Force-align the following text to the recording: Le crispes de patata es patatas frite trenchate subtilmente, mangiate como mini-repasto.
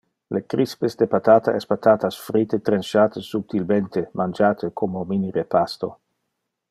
Le 0.35 0.39
crispes 0.51 0.95
de 1.01 1.07
patata 1.11 1.51
es 1.59 1.67
patatas 1.73 2.17
frite 2.29 2.59
trenchate 2.69 3.23
subtilmente, 3.29 4.05
mangiate 4.23 4.71
como 4.83 5.05
mini-repasto. 5.13 5.93